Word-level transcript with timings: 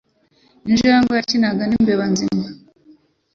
Injangwe 0.69 1.13
yakinaga 1.19 1.63
n'imbeba 1.67 2.05
nzima. 2.13 2.45